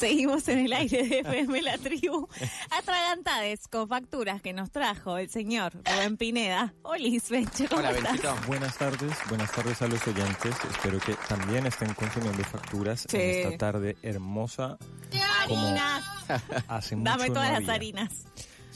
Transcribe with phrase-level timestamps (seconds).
[0.00, 2.26] Seguimos en el aire de FM La Tribu.
[2.70, 6.72] Atragantades con facturas que nos trajo el señor Rubén Pineda.
[6.82, 8.12] Hola, Isbecho, ¿cómo Hola, estás?
[8.12, 8.34] Benchito.
[8.46, 10.54] Buenas tardes, buenas tardes a los oyentes.
[10.70, 13.16] Espero que también estén consumiendo facturas Sí.
[13.18, 14.78] en esta tarde hermosa.
[15.46, 16.04] Como Harinas.
[16.68, 17.74] hace Dame mucho todas no las había.
[17.74, 18.10] harinas.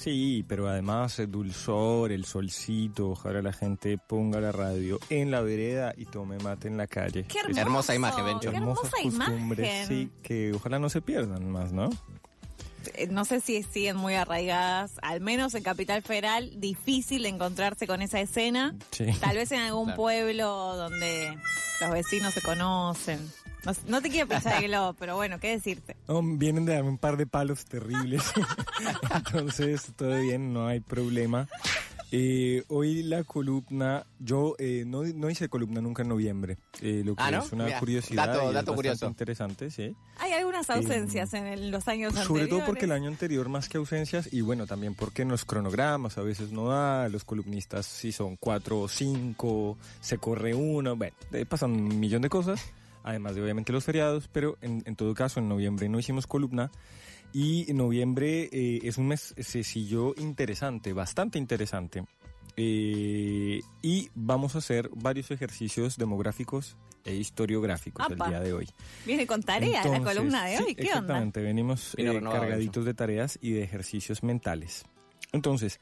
[0.05, 5.41] Sí, pero además el dulzor, el solcito, ojalá la gente ponga la radio en la
[5.41, 7.25] vereda y tome mate en la calle.
[7.25, 7.61] Qué hermoso.
[7.61, 8.51] Hermosa imagen, Bencho.
[8.51, 9.87] Qué Hermosas hermosa costumbres, imagen.
[9.89, 11.89] sí, que ojalá no se pierdan más, ¿no?
[12.97, 17.87] Eh, No sé si siguen muy arraigadas, al menos en Capital Federal, difícil de encontrarse
[17.87, 18.75] con esa escena.
[18.91, 19.07] Sí.
[19.23, 19.97] Tal vez en algún Claro.
[20.03, 21.35] pueblo donde
[21.81, 23.21] los vecinos se conocen.
[23.89, 25.97] No, te quiero pensar que lo, pero bueno, ¿qué decirte?
[26.09, 28.23] No, vienen de darme un par de palos terribles.
[29.15, 31.49] Entonces, todo bien, no hay problema.
[32.17, 37.17] Eh, hoy la columna, yo eh, no, no hice columna nunca en noviembre, eh, lo
[37.17, 37.43] que Ah, ¿no?
[37.43, 39.07] es una Mira, curiosidad dato- y es dato bastante curioso.
[39.07, 39.97] interesante, sí.
[40.19, 42.51] Hay algunas ausencias en el- los años Sobre anteriores.
[42.51, 46.17] todo porque el año anterior más que ausencias y bueno, también porque en los cronogramas
[46.17, 51.17] a veces no da, los columnistas si son cuatro o cinco, se corre uno, bueno,
[51.33, 52.65] eh, pasan un millón de cosas,
[53.05, 56.73] además de obviamente los feriados, pero en, en todo caso en noviembre no hicimos columna
[57.33, 62.05] y noviembre eh, es un mes sencillo interesante, bastante interesante.
[62.57, 68.25] Eh, y vamos a hacer varios ejercicios demográficos e historiográficos Apa.
[68.27, 68.69] el día de hoy.
[69.05, 70.75] Viene con tarea la Entonces, columna de sí, hoy.
[70.75, 70.93] ¿Qué onda?
[70.99, 74.85] exactamente, venimos Vino eh, cargaditos de tareas y de ejercicios mentales.
[75.33, 75.81] Entonces,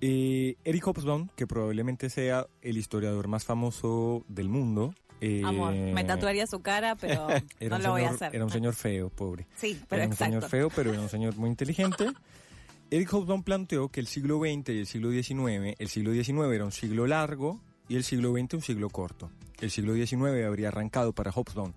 [0.00, 4.94] eh, Eric Hobsbawm, que probablemente sea el historiador más famoso del mundo.
[5.20, 7.28] Eh, Amor, me tatuaría su cara, pero
[7.70, 8.34] no lo voy a hacer.
[8.34, 9.46] Era un señor feo, pobre.
[9.56, 10.32] Sí, pero era un exacto.
[10.34, 12.06] señor feo, pero era un señor muy inteligente.
[12.90, 16.64] Eric Hobsbawm planteó que el siglo XX y el siglo XIX, el siglo XIX era
[16.64, 19.30] un siglo largo y el siglo XX un siglo corto.
[19.60, 21.72] El siglo XIX habría arrancado para Hobsbawm,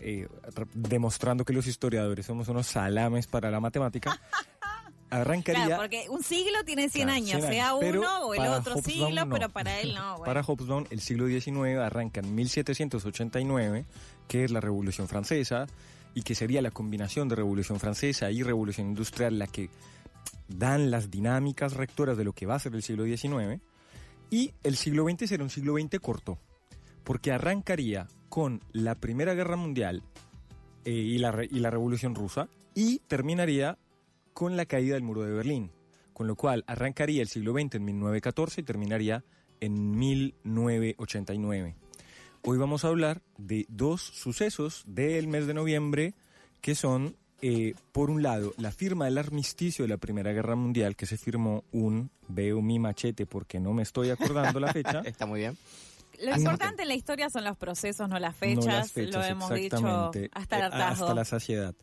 [0.00, 0.26] eh,
[0.72, 4.20] demostrando que los historiadores somos unos salames para la matemática.
[5.10, 8.40] Arrancaría Claro, porque un siglo tiene 100 Claro, años, 100 sea años, uno o el
[8.40, 9.32] otro Hobsbawm siglo, no.
[9.32, 10.18] pero para él no.
[10.18, 10.24] bueno.
[10.24, 13.84] Para Hobsbawm, el siglo XIX arranca en 1789,
[14.26, 15.66] que es la Revolución Francesa,
[16.14, 19.68] y que sería la combinación de Revolución Francesa y Revolución Industrial la que
[20.48, 23.60] dan las dinámicas rectoras de lo que va a ser el siglo XIX.
[24.30, 26.38] Y el siglo XX será un siglo XX corto,
[27.02, 30.02] porque arrancaría con la Primera Guerra Mundial
[30.84, 33.78] eh, y, la, y la Revolución Rusa, y terminaría
[34.34, 35.70] con la caída del muro de Berlín,
[36.12, 39.24] con lo cual arrancaría el siglo XX en 1914 y terminaría
[39.60, 41.76] en 1989.
[42.42, 46.14] Hoy vamos a hablar de dos sucesos del mes de noviembre
[46.60, 50.96] que son, eh, por un lado, la firma del armisticio de la Primera Guerra Mundial,
[50.96, 55.26] que se firmó un, veo mi machete porque no me estoy acordando la fecha, Está
[55.26, 55.56] muy bien.
[56.20, 58.66] Lo importante en la historia son los procesos, no las fechas.
[58.66, 61.04] no las fechas, lo hemos dicho exactamente, hasta el eh, hartazgo.
[61.04, 61.74] hasta la saciedad.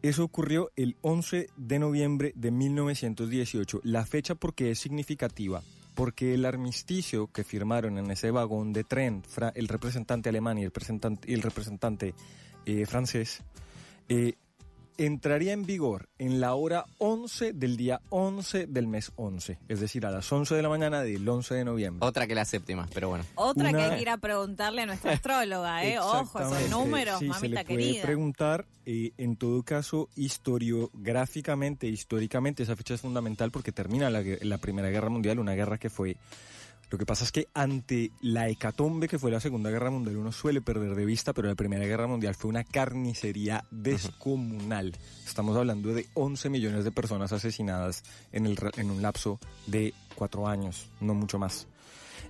[0.00, 3.80] Eso ocurrió el 11 de noviembre de 1918.
[3.82, 5.62] La fecha porque es significativa,
[5.94, 9.22] porque el armisticio que firmaron en ese vagón de tren,
[9.54, 12.14] el representante alemán y el representante, el representante
[12.64, 13.42] eh, francés,
[14.08, 14.34] eh,
[14.98, 20.04] entraría en vigor en la hora 11 del día 11 del mes 11, es decir,
[20.04, 22.06] a las 11 de la mañana del 11 de noviembre.
[22.06, 23.24] Otra que la séptima, pero bueno.
[23.36, 25.98] Otra que hay que ir a preguntarle a nuestra astróloga, ¿eh?
[25.98, 28.02] Ojo, esos números, Sí, se mamita le puede querida.
[28.02, 34.90] preguntar, eh, en todo caso, historiográficamente, históricamente, esa fecha es fundamental porque termina la Primera
[34.90, 36.16] Guerra Mundial, una guerra que fue...
[36.90, 40.32] Lo que pasa es que ante la hecatombe que fue la Segunda Guerra Mundial uno
[40.32, 44.96] suele perder de vista, pero la Primera Guerra Mundial fue una carnicería descomunal.
[45.26, 49.92] Estamos hablando de 11 millones de personas asesinadas en, el, ra- en un lapso de
[50.14, 51.66] cuatro años, no mucho más.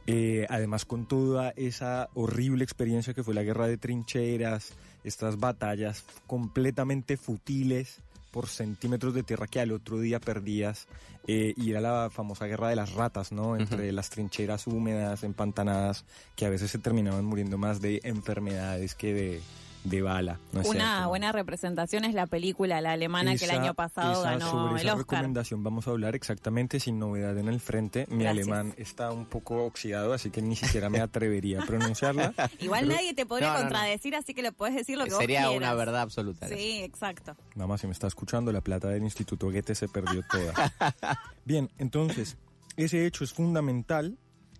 [0.06, 4.72] Eh, además con toda esa horrible experiencia que fue la guerra de trincheras,
[5.04, 10.86] estas batallas completamente futiles por centímetros de tierra que al otro día perdías,
[11.26, 13.56] eh, y era la famosa guerra de las ratas, ¿no?
[13.56, 16.04] Entre las trincheras húmedas, empantanadas,
[16.36, 19.40] que a veces se terminaban muriendo más de enfermedades que de,
[19.88, 20.38] de bala.
[20.52, 21.08] ¿no es Una cierto?
[21.08, 24.72] buena representación es la película, la alemana, que el Esa- año pasado esa- ganó sobre
[24.74, 24.98] el esa Oscar.
[25.18, 28.06] recomendación vamos a hablar exactamente sin novedad en el frente.
[28.10, 28.46] Mi Gracias.
[28.48, 32.32] alemán está un poco oxidado, así que ni siquiera me atrevería a pronunciarla.
[32.60, 33.64] Igual Pero- nadie te podría No, no, no.
[33.66, 35.56] contradecir, así que le puedes decir lo que vos Sería quieras.
[35.56, 36.48] una verdad absoluta.
[36.48, 37.36] Sí, exacto.
[37.54, 40.52] Nada más si me está escuchando, la plata del Instituto Goethe se perdió toda.
[41.44, 42.36] Bien, entonces,
[42.76, 44.16] ese hecho es fundamental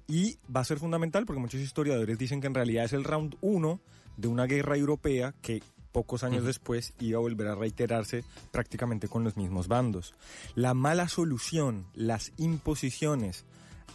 [0.07, 3.37] y va a ser fundamental porque muchos historiadores dicen que en realidad es el round
[3.43, 3.81] 1
[4.19, 5.62] de una guerra europea que
[5.93, 8.23] pocos años después iba a volver a reiterarse
[8.53, 10.12] prácticamente con los mismos bandos.
[10.55, 13.47] La mala solución, las imposiciones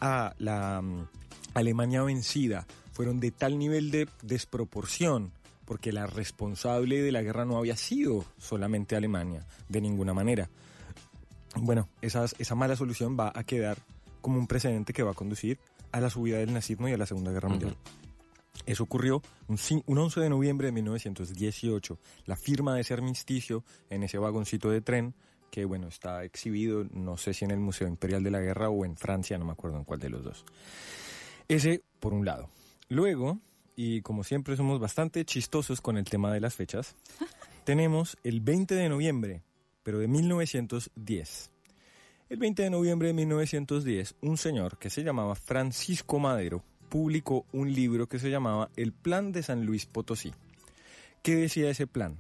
[0.02, 1.08] a la mm,
[1.54, 5.32] Alemania vencida fueron de tal nivel de desproporción
[5.66, 10.50] porque la responsable de la guerra no había sido solamente Alemania, de ninguna manera.
[11.56, 13.78] Bueno, esas- esa mala solución va a quedar
[14.22, 15.60] como un precedente que va a conducir
[15.92, 17.50] a la subida del nazismo y a la Segunda Guerra.
[17.50, 17.78] Mundial.
[18.66, 22.00] Eso ocurrió un, un 11 de noviembre de 1918.
[22.26, 25.14] La firma de ese armisticio en ese vagoncito de tren
[25.52, 28.86] que, bueno, está exhibido, no sé si en el Museo Imperial de la Guerra o
[28.86, 30.46] en Francia, no me acuerdo en cuál de los dos.
[31.48, 32.50] Ese, por un lado.
[32.90, 33.40] Luego,
[33.76, 36.96] y como siempre somos bastante chistosos con el tema de las fechas,
[37.66, 39.44] tenemos el 20 de noviembre,
[39.84, 41.52] pero de 1910.
[42.30, 47.74] El 20 de noviembre de 1910, un señor que se llamaba Francisco Madero publicó un
[47.74, 50.32] libro que se llamaba El Plan de San Luis Potosí.
[51.24, 52.20] ¿Qué decía ese plan?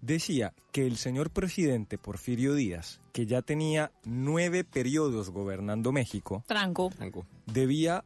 [0.00, 6.90] Decía que el señor presidente Porfirio Díaz, que ya tenía nueve periodos gobernando México, Tranco.
[7.44, 8.04] Debía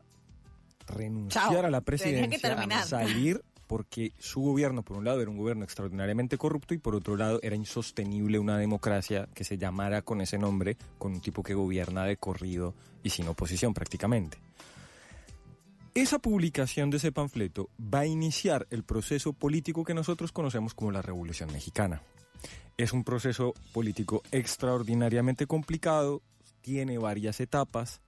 [0.89, 1.67] renunciar Chao.
[1.67, 2.85] a la que presidencia, terminar.
[2.85, 7.17] salir porque su gobierno, por un lado, era un gobierno extraordinariamente corrupto y por otro
[7.17, 11.55] lado era insostenible una democracia que se llamara con ese nombre, con un tipo que
[11.55, 12.75] gobierna de corrido
[13.05, 14.39] y sin oposición prácticamente.
[15.95, 20.93] Esa publicación de ese panfleto va a iniciar el proceso político que nosotros conocemos como
[20.93, 22.01] la Revolución Mexicana.
[22.77, 26.23] Es un proceso político extraordinariamente complicado,
[26.61, 28.01] tiene varias etapas,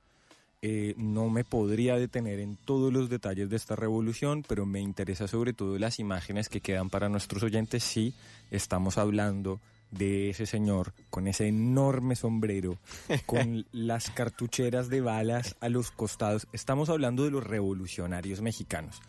[0.63, 5.27] eh, no me podría detener en todos los detalles de esta revolución, pero me interesa
[5.27, 8.15] sobre todo las imágenes que quedan para nuestros oyentes si
[8.53, 9.61] estamos hablando
[9.93, 12.79] de ese señor con ese enorme sombrero,
[13.27, 16.49] con las cartucheras de balas a los costados.
[16.53, 19.01] Estamos hablando de los revolucionarios mexicanos.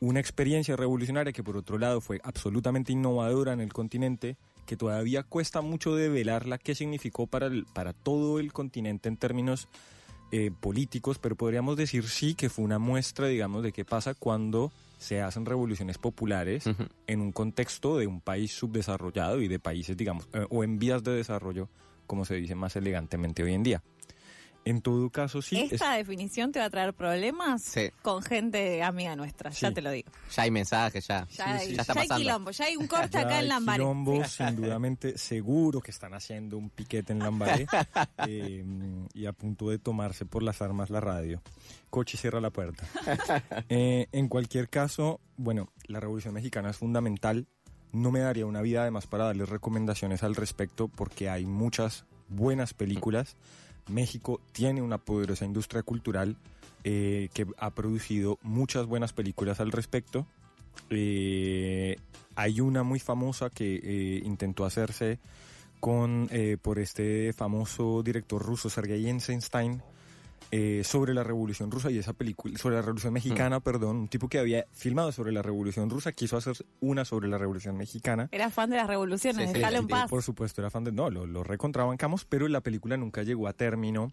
[0.00, 5.22] Una experiencia revolucionaria que por otro lado fue absolutamente innovadora en el continente, que todavía
[5.22, 9.68] cuesta mucho develarla qué significó para, el- para todo el continente en términos
[10.32, 14.72] eh, políticos, pero podríamos decir sí que fue una muestra, digamos, de qué pasa cuando
[15.00, 16.64] se hacen revoluciones populares
[17.06, 21.02] en un contexto de un país subdesarrollado y de países, digamos, eh, o en vías
[21.02, 21.70] de desarrollo,
[22.06, 23.82] como se dice más elegantemente hoy en día.
[24.64, 27.88] En todo caso, sí, es- Esta definición te va a traer problemas Sí.
[28.02, 30.10] con gente amiga nuestra, ya te lo digo.
[30.36, 31.26] Ya hay mensajes, ya.
[31.28, 33.78] Ya, hay, Ya está ya hay quilombo, ya hay un corte acá hay en Lambaré.
[33.82, 37.66] quilombo, sin dudamente, seguro que están haciendo un piquete en Lambaré
[38.28, 38.64] eh,
[39.14, 41.42] y a punto de tomarse por las armas la radio.
[41.88, 42.84] Cochi cierra la puerta.
[43.68, 47.46] Eh, en cualquier caso, bueno, la Revolución Mexicana es fundamental.
[47.92, 52.72] No me daría una vida además para darles recomendaciones al respecto porque hay muchas buenas
[52.74, 53.36] películas.
[53.88, 56.36] México tiene una poderosa industria cultural
[56.84, 60.26] eh, que ha producido muchas buenas películas al respecto.
[60.88, 61.98] Eh,
[62.36, 65.18] hay una muy famosa que eh, intentó hacerse
[65.78, 66.28] con
[66.60, 69.82] por este famoso director ruso Sergei Eisenstein
[70.50, 74.28] eh, sobre la Revolución Rusa y esa película sobre la Revolución Mexicana, perdón, un tipo
[74.28, 78.28] que había filmado sobre la Revolución Rusa quiso hacer una sobre la Revolución Mexicana.
[78.32, 80.10] Era fan de las revoluciones, Sí, sí, déjalo en paz.
[80.10, 80.92] Por supuesto, era fan de.
[80.92, 84.12] No, lo, lo recontrabancamos, pero la película nunca llegó a término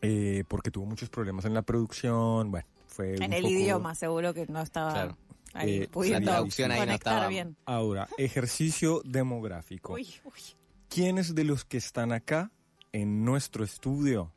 [0.00, 2.50] eh, porque tuvo muchos problemas en la producción.
[2.50, 3.14] Bueno, fue.
[3.16, 5.16] En un el poco- idioma seguro que no estaba Claro.
[5.54, 7.28] ahí Eh, pudiendo la traducción ahí no conectar estaba.
[7.28, 7.56] bien.
[7.66, 9.92] Ahora, ejercicio demográfico.
[9.94, 10.40] Uy, uy.
[10.88, 12.50] ¿Quiénes de los que están acá
[12.92, 14.32] en nuestro estudio?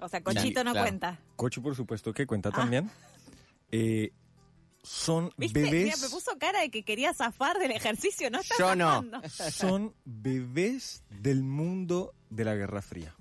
[0.00, 0.86] O sea, Cochito no claro.
[0.86, 1.18] cuenta.
[1.36, 2.56] Cocho, por supuesto, que cuenta Ah.
[2.56, 2.90] también.
[3.72, 4.12] eh,
[4.82, 5.60] son ¿Viste?
[5.62, 5.84] bebés.
[5.84, 8.30] Mira, me puso cara de que quería zafar del ejercicio.
[8.30, 9.04] No está Yo no.
[9.52, 13.14] son bebés del mundo de la Guerra Fría.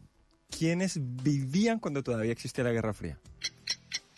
[0.49, 3.19] ¿Quiénes vivían cuando todavía existía la Guerra Fría?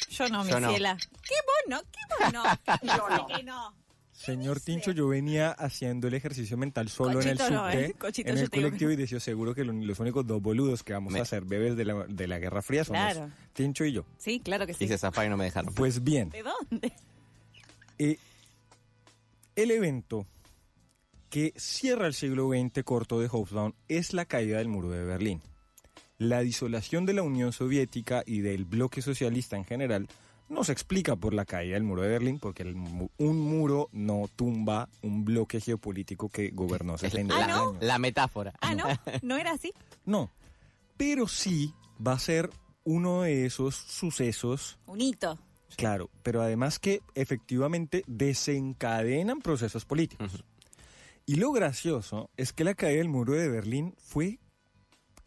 [0.10, 0.70] Yo no, mi Yo no.
[0.70, 0.98] ciela.
[0.98, 1.36] Qué
[1.68, 2.44] bueno, qué bueno.
[3.28, 3.74] Yo que no.
[4.20, 7.96] Señor Tincho, yo venía haciendo el ejercicio mental solo en el Cochito no, subte, ¿eh?
[8.30, 11.20] En el colectivo y decía seguro que lo- los únicos dos boludos que vamos Me-
[11.20, 13.32] a hacer bebés de la, de la Guerra Fría somos Claro.
[13.54, 14.06] Tincho y yo.
[14.18, 14.84] Sí, claro que sí.
[14.84, 15.74] Hice zafar y no me dejaron.
[15.74, 16.92] Pues bien, ¿De dónde?
[17.98, 18.18] eh,
[19.56, 20.26] el evento
[21.30, 25.42] que cierra el siglo XX corto de Hobsbawm es la caída del muro de Berlín.
[26.18, 30.10] La disolación de la Unión Soviética y del bloque socialista en general
[30.50, 33.90] no se explica por la caída del muro de Berlín, porque el mu- un muro
[33.92, 37.76] no tumba un bloque geopolítico que gobernó Es 70 la, años.
[37.82, 38.54] la metáfora.
[38.62, 38.86] Ah, no,
[39.22, 39.72] no era así.
[40.06, 40.32] No,
[40.98, 41.74] pero sí
[42.06, 42.50] va a ser
[42.84, 45.38] uno de esos sucesos Un hito.
[45.78, 50.44] Claro, pero además que efectivamente desencadenan procesos políticos.
[51.26, 54.40] Y lo gracioso es que la caída del muro de Berlín fue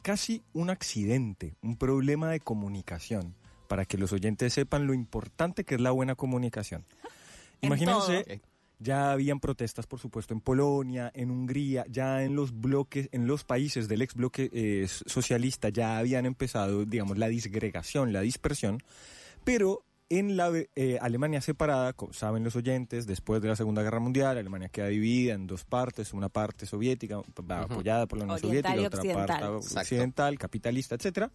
[0.03, 3.37] casi un accidente, un problema de comunicación,
[3.69, 6.85] para que los oyentes sepan lo importante que es la buena comunicación.
[7.63, 8.41] En Imagínense,
[8.81, 13.45] ya habían protestas, por supuesto, en Polonia, en Hungría, ya en los bloques, en los
[13.45, 18.83] países del ex bloque eh, socialista ya habían empezado, digamos, la disgregación, la dispersión,
[19.45, 24.01] pero en la eh, Alemania separada, co- saben los oyentes, después de la Segunda Guerra
[24.01, 28.73] Mundial, Alemania queda dividida en dos partes, una parte soviética, apoyada por la Unión Oriental
[28.73, 29.27] y Soviética, otra occidental.
[29.29, 29.79] parte Exacto.
[29.81, 31.31] occidental, capitalista, etcétera.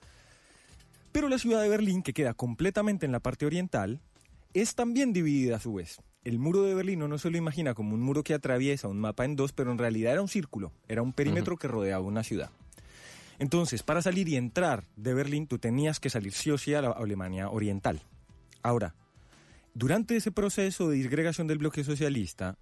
[1.17, 4.01] Pero la ciudad de Berlín, que queda completamente en la parte oriental,
[4.53, 5.99] es también dividida a su vez.
[6.23, 9.25] El muro de Berlín uno se lo imagina como un muro que atraviesa un mapa
[9.25, 12.51] en dos, pero en realidad era un círculo, era un perímetro que rodeaba una ciudad.
[13.39, 16.83] Entonces, para salir y entrar de Berlín, tú tenías que salir sí o sí a
[16.83, 17.99] la Alemania oriental.
[18.61, 18.93] Ahora,
[19.73, 22.59] durante ese proceso de disgregación del bloque socialista,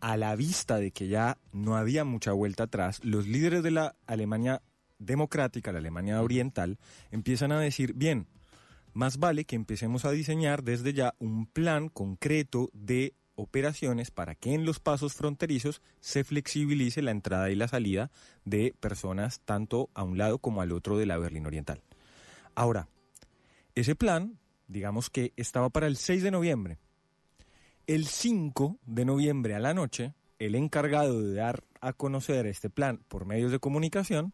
[0.00, 3.96] a la vista de que ya no había mucha vuelta atrás, los líderes de la
[4.06, 4.60] Alemania
[4.98, 6.78] democrática, la Alemania oriental,
[7.10, 8.26] empiezan a decir, bien,
[8.92, 14.54] más vale que empecemos a diseñar desde ya un plan concreto de operaciones para que
[14.54, 18.10] en los pasos fronterizos se flexibilice la entrada y la salida
[18.44, 21.82] de personas tanto a un lado como al otro de la Berlín Oriental.
[22.54, 22.88] Ahora,
[23.74, 26.78] ese plan, digamos que estaba para el 6 de noviembre.
[27.86, 33.00] El 5 de noviembre a la noche, el encargado de dar a conocer este plan
[33.08, 34.32] por medios de comunicación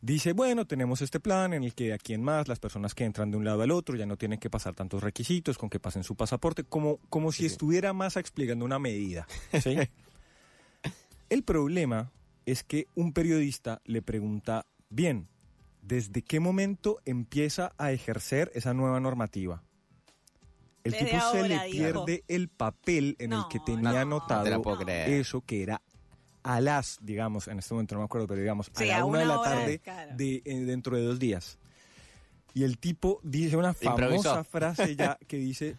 [0.00, 3.30] dice, bueno, tenemos este plan en el que aquí en más las personas que entran
[3.30, 6.04] de un lado al otro ya no tienen que pasar tantos requisitos con que pasen
[6.04, 9.26] su pasaporte, como, como si Sí, estuviera más explicando una medida.
[9.62, 9.76] ¿sí?
[11.28, 12.10] el problema
[12.46, 15.28] es que un periodista le pregunta, bien,
[15.82, 19.62] ¿desde qué momento empieza a ejercer esa nueva normativa?
[20.84, 21.70] El Desde tipo se le dijo.
[21.70, 25.82] pierde el papel en el que tenía no te anotado eso que era
[26.42, 29.18] a las, digamos, en este momento no me acuerdo, pero digamos, a la a una
[29.20, 30.16] de la hora, tarde claro.
[30.16, 31.58] de, eh, dentro de dos días.
[32.54, 34.44] Y el tipo dice una famosa Improvisó.
[34.44, 35.76] frase ya que dice,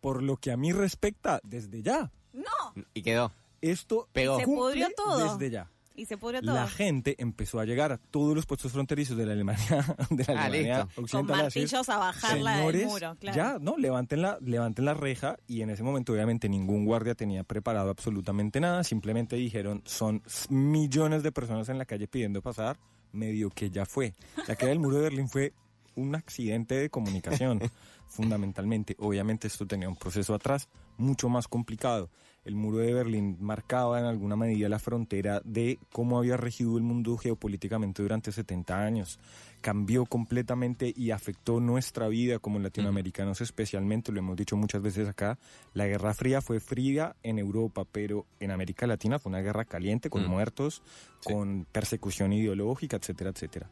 [0.00, 2.10] por lo que a mí respecta, desde ya.
[2.32, 3.30] No, Y quedó.
[3.60, 4.38] Esto Pegó.
[4.38, 5.32] Se cumple pudrió todo.
[5.38, 5.70] desde ya.
[5.94, 6.54] Y se pudrió todo.
[6.54, 10.42] La gente empezó a llegar a todos los puestos fronterizos de la Alemania, de la
[10.42, 10.88] Ah, Alemania.
[10.94, 11.40] Con occidental.
[11.40, 13.36] a decir, martillos a bajarla del muro, claro.
[13.36, 17.44] ya, no, levanten la, levanten la reja y en ese momento obviamente ningún guardia tenía
[17.44, 22.78] preparado absolutamente nada, simplemente dijeron, son millones de personas en la calle pidiendo pasar,
[23.12, 24.14] medio que ya fue.
[24.48, 25.52] La caída del muro de Berlín fue
[25.94, 27.60] un accidente de comunicación,
[28.06, 28.96] fundamentalmente.
[28.98, 32.10] Obviamente esto tenía un proceso atrás mucho más complicado.
[32.44, 36.82] El muro de Berlín marcaba en alguna medida la frontera de cómo había regido el
[36.82, 39.20] mundo geopolíticamente durante 70 años.
[39.60, 45.38] Cambió completamente y afectó nuestra vida como latinoamericanos especialmente, lo hemos dicho muchas veces acá.
[45.72, 50.10] La Guerra Fría fue fría en Europa, pero en América Latina fue una guerra caliente
[50.10, 50.30] con Mm.
[50.30, 50.82] muertos,
[51.20, 51.32] Sí.
[51.32, 53.70] con persecución ideológica, etcétera, etcétera.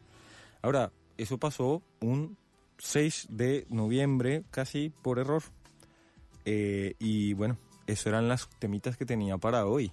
[0.61, 2.37] Ahora, eso pasó un
[2.77, 5.43] 6 de noviembre casi por error.
[6.45, 7.57] Eh, y bueno,
[7.87, 9.91] eso eran las temitas que tenía para hoy.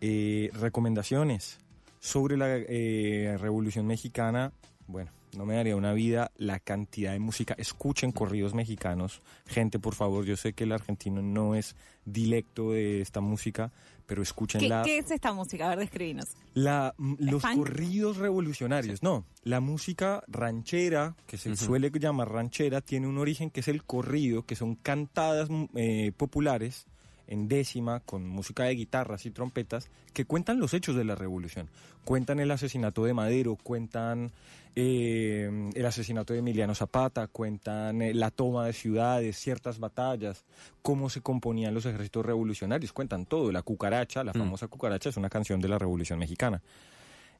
[0.00, 1.58] Eh, recomendaciones
[2.00, 4.52] sobre la eh, Revolución Mexicana.
[4.86, 7.54] Bueno, no me daría una vida la cantidad de música.
[7.56, 9.22] Escuchen corridos mexicanos.
[9.46, 13.72] Gente, por favor, yo sé que el argentino no es dilecto de esta música,
[14.06, 14.82] pero ¿Qué, escúchenla.
[14.84, 15.64] qué es esta música?
[15.66, 16.36] A ver, describinos.
[16.52, 17.56] La, m- los funk?
[17.56, 19.24] corridos revolucionarios, no.
[19.42, 24.44] La música ranchera, que se suele llamar ranchera, tiene un origen que es el corrido,
[24.44, 26.86] que son cantadas mm, eh, populares
[27.26, 31.68] en décima, con música de guitarras y trompetas, que cuentan los hechos de la revolución.
[32.04, 34.32] Cuentan el asesinato de Madero, cuentan
[34.76, 40.44] eh, el asesinato de Emiliano Zapata, cuentan eh, la toma de ciudades, ciertas batallas,
[40.82, 43.52] cómo se componían los ejércitos revolucionarios, cuentan todo.
[43.52, 44.38] La cucaracha, la Mm.
[44.38, 46.60] famosa cucaracha, es una canción de la Revolución Mexicana.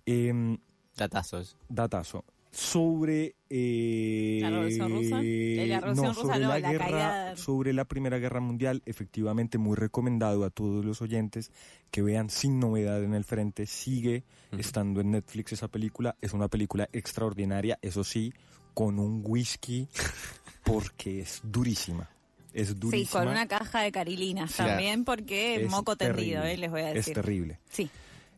[0.07, 0.59] Em,
[0.97, 1.57] Datazos.
[1.69, 2.25] datazo.
[2.55, 3.35] Sobre.
[3.51, 5.17] eh, ¿La Revolución Rusa?
[5.23, 9.59] La Revolución Rusa sobre no, la, la guerra, caída- sobre la Primera Guerra Mundial, efectivamente,
[9.59, 11.51] muy recomendado a todos los oyentes
[11.91, 13.67] que vean sin novedad en el frente.
[13.67, 14.23] Sigue
[14.57, 16.17] estando en Netflix esa película.
[16.21, 18.33] Es una película extraordinaria, eso sí,
[18.73, 19.89] con un whisky,
[20.65, 22.09] porque es durísima.
[22.53, 23.21] Es Sí, durísima.
[23.21, 26.95] con una caja de carilinas también, porque Es moco tendido, eh, les voy a Es
[26.95, 27.15] decir.
[27.15, 27.59] terrible.
[27.69, 27.91] Sí.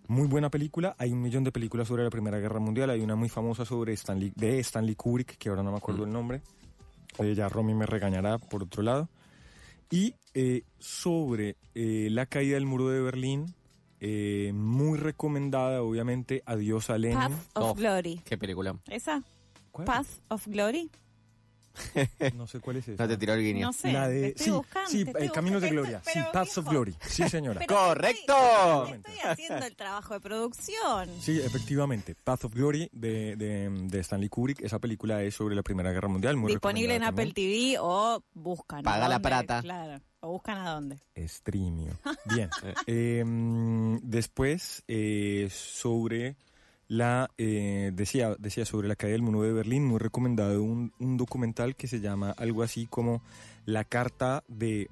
[0.08, 0.94] Muy buena película.
[0.98, 2.90] Hay un millón de películas sobre la Primera Guerra Mundial.
[2.90, 6.06] Hay una muy famosa sobre Stanley, de Stanley Kubrick, que ahora no me acuerdo Mm.
[6.06, 6.42] el nombre.
[7.18, 9.08] Eh, ya Romy me regañará por otro lado.
[9.90, 13.46] Y eh, sobre eh, la caída del muro de Berlín,
[14.00, 17.18] eh, muy recomendada, obviamente, Adiós a Lenin.
[17.18, 17.74] Path of Oh.
[17.74, 18.20] Glory.
[18.24, 18.76] Qué película.
[18.88, 19.22] ¿Esa?
[19.72, 19.86] ¿Cuál?
[19.86, 20.90] Path of Glory.
[22.34, 23.02] No sé cuál es esa.
[23.06, 23.66] No te tiró el guiño.
[23.66, 23.92] No sé.
[23.92, 24.90] La te de estoy sí, buscando.
[24.90, 25.70] sí, estoy eh, Caminos de.
[25.70, 27.60] Gloria, sí, Pero, Paths of Glory, sí señora.
[27.60, 28.84] pero ¡Correcto!
[28.86, 31.08] Estoy, estoy haciendo el trabajo de producción.
[31.20, 35.62] Sí, efectivamente, Path of Glory de, de, de Stanley Kubrick, esa película es sobre la
[35.62, 38.82] Primera Guerra Mundial, muy Disponible en Apple TV o buscan.
[38.82, 39.60] Paga ¿a la plata.
[39.62, 40.00] Claro.
[40.20, 40.98] O buscan a dónde.
[41.16, 41.98] Streamio.
[42.24, 42.48] Bien.
[42.86, 46.36] Eh, mm, después, eh, sobre
[46.88, 51.16] la eh, decía, decía sobre la caída del muro de Berlín, muy recomendado un, un
[51.16, 53.22] documental que se llama algo así como
[53.64, 54.88] La carta de...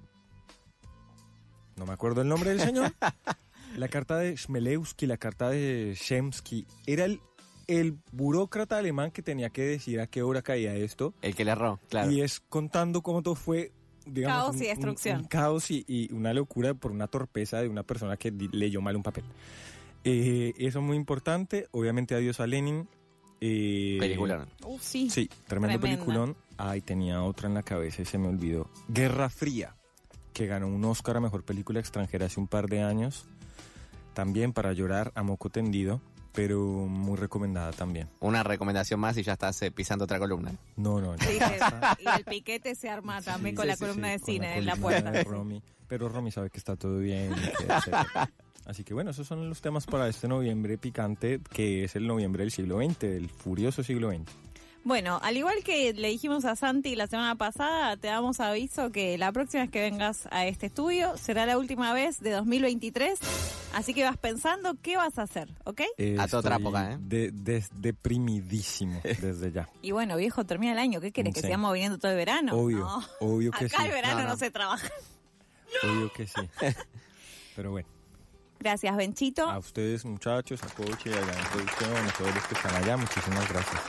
[1.76, 2.92] No me acuerdo el nombre del señor.
[3.76, 6.66] la carta de Schmelewski, la carta de Shemsky.
[6.86, 7.20] Era el,
[7.66, 11.14] el burócrata alemán que tenía que decir a qué hora caía esto.
[11.22, 12.10] El que le erró, claro.
[12.10, 13.72] Y es contando cómo todo fue
[14.06, 15.20] digamos, Caos y un- un- destrucción.
[15.20, 18.96] Un, caos y, y una locura por una torpeza de una persona que leyó mal
[18.96, 19.24] un papel.
[20.04, 21.66] Eh, eso es muy importante.
[21.72, 22.88] Obviamente, adiós a Lenin.
[23.40, 24.46] Eh, Película.
[24.64, 25.10] Uh, sí.
[25.10, 26.04] Sí, tremendo Tremenda.
[26.04, 26.36] peliculón.
[26.56, 28.70] Ay, tenía otra en la cabeza y se me olvidó.
[28.88, 29.76] Guerra Fría,
[30.32, 33.26] que ganó un Oscar a Mejor Película Extranjera hace un par de años.
[34.14, 36.00] También para llorar a moco tendido,
[36.32, 38.08] pero muy recomendada también.
[38.20, 40.52] Una recomendación más y ya estás eh, pisando otra columna.
[40.76, 41.96] No, no, está.
[42.00, 44.58] y el piquete se arma también Sí, con sí, la sí, columna sí, de cine
[44.58, 45.22] en la puerta.
[45.24, 45.60] Romy.
[45.88, 47.32] Pero Romy sabe que está todo bien.
[47.34, 47.66] que.
[48.66, 52.42] Así que bueno, esos son los temas para este noviembre picante, que es el noviembre
[52.44, 54.22] del siglo XX, del furioso siglo XX.
[54.86, 59.16] Bueno, al igual que le dijimos a Santi la semana pasada, te damos aviso que
[59.16, 63.18] la próxima vez que vengas a este estudio será la última vez de 2023.
[63.72, 65.80] Así que vas pensando qué vas a hacer, ¿ok?
[66.18, 66.98] A trapo acá, ¿eh?
[67.00, 69.68] de- deprimidísimo desde ya.
[69.82, 71.00] Y bueno, viejo, termina el año.
[71.00, 71.32] ¿Qué querés?
[71.34, 72.54] ¿Que sigamos viniendo todo el verano?
[72.54, 73.02] Obvio, No.
[73.20, 73.84] obvio que Acá sí.
[73.86, 74.36] el verano No, no, no.
[74.36, 74.88] se trabaja.
[75.82, 76.42] Obvio que sí.
[77.56, 77.88] Pero bueno,
[78.60, 79.50] Gracias, Benchito.
[79.50, 83.48] a ustedes muchachos, a Coche, a la producción, a todos los que están allá, muchísimas
[83.48, 83.80] gracias.